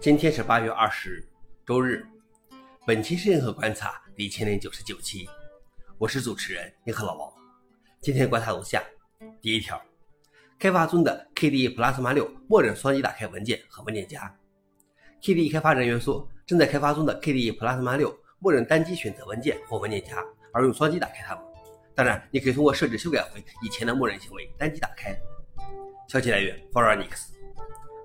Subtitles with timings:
[0.00, 1.28] 今天是八月二十日，
[1.66, 2.06] 周日。
[2.86, 5.28] 本期是银河观察第一千零九十九期，
[5.98, 7.32] 我是主持人银河老王。
[8.00, 8.80] 今天观察如下：
[9.42, 9.82] 第一条，
[10.56, 14.32] 开发中的 KDE Plasma 六默认双击打开文件和文件夹。
[15.20, 21.44] KDE 开发人员说，正在开发中的 KDE Plasma 六默认单击选择文件或文件夹，而用双击打开它们。
[21.96, 25.18] 当然，你可以通过设置修改回以前的默认行为，单击打开。
[26.06, 27.32] 消息来源 f o r u n i x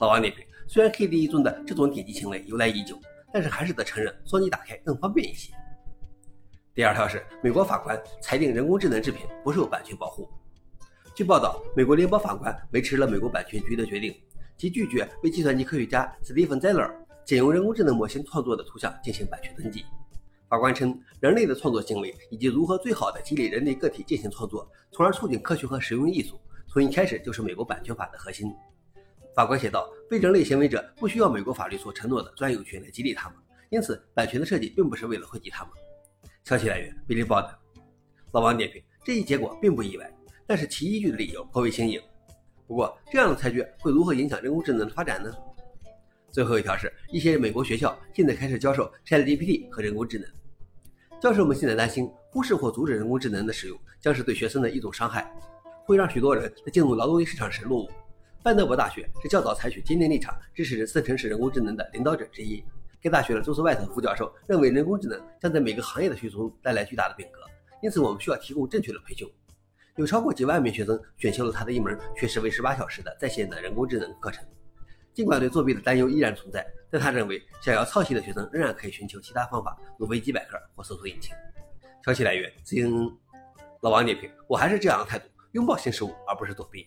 [0.00, 0.44] 老王点评。
[0.70, 3.00] 虽然 KDE 中的这种点击行为由来已久，
[3.32, 5.50] 但是还是得承认双击打开更方便一些。
[6.74, 10.28] 第二条是，美国法官裁定人工智能制品不受版权保护。
[11.14, 14.14] 据报道，美国联邦法官维持了美国版权局的决定，
[14.58, 16.92] 即拒绝为计算机科学家 Stephen Zeller
[17.24, 19.86] 借用人工智能模型创作的图像进行版权登记。
[20.50, 28.54] 法官称，人类的创作行为以及如何最好的激励人类个体进行创作，从而促进科学和实用艺术，从一开始就是美国版权法的核心。
[29.38, 33.38] 法官写道：“非人类行为者不需要美国法律所承诺的专有权来激励他们，
[33.70, 35.72] 因此版权的设计并不是为了惠及他们。”
[36.42, 37.48] 消息来源：Billy b o d
[38.32, 40.12] 老王点评：这一结果并不意外，
[40.44, 42.02] 但是其依据的理由颇为新颖。
[42.66, 45.32] 不过，这样的裁决会如何影响人工智能的发展呢？
[46.32, 50.28] 最后一条是一些美国学校现在开始教授 ChatGPT 和人工智能。
[51.20, 55.32] 教授们现在担心，忽视或阻止人工智能的使用将是对学生的一种伤害，
[55.84, 57.88] 会让许多人在进入劳动力市场时落伍。
[58.48, 62.64] 范德伯大学是较早采取坚定立场支持四成式人工智能的领导者之一。
[62.98, 67.42] 该大学的周斯外特副教授认为，人工智能将在每个行业的学中带来巨大的变革，
[67.82, 69.30] 因此我们需要提供正确的培训。
[69.96, 74.42] 有超过几万名学生选修了他的一门学时为十八小时的在线的人工智能课程。
[75.12, 81.36] 尽管对作弊的担忧依然存在，但他认为想要抄袭的学生仍然可以寻求其他方法，如维基百科或搜索引擎。
[82.02, 83.14] 消息来源：CNN。
[83.82, 86.86] 老王点评：我还是这样的态度，拥抱新事物而不是躲避。